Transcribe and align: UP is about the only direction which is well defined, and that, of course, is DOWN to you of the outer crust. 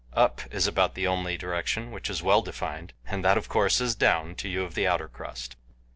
UP 0.13 0.41
is 0.51 0.65
about 0.65 0.95
the 0.95 1.05
only 1.05 1.37
direction 1.37 1.91
which 1.91 2.09
is 2.09 2.23
well 2.23 2.41
defined, 2.41 2.93
and 3.05 3.23
that, 3.23 3.37
of 3.37 3.47
course, 3.47 3.79
is 3.79 3.93
DOWN 3.93 4.33
to 4.33 4.49
you 4.49 4.63
of 4.63 4.73
the 4.73 4.87
outer 4.87 5.07
crust. 5.07 5.57